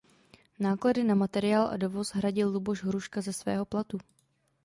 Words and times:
Náklady 0.59 1.03
na 1.03 1.15
materiál 1.15 1.67
a 1.67 1.77
dovoz 1.77 2.09
hradil 2.11 2.49
Luboš 2.49 2.83
Hruška 2.83 3.21
ze 3.21 3.33
svého 3.33 3.65
platu. 3.65 3.97